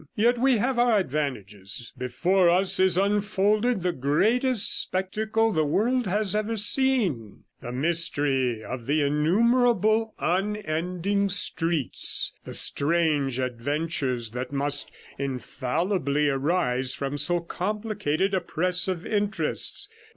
[0.15, 6.35] Yet we have our advantages: before us is unfolded the greatest spectacle the world has
[6.35, 14.89] ever seen— the 94 mystery of the innumerable, unending streets, the strange adventures that must
[15.19, 19.87] infallibly arise from so complicated a press of interests.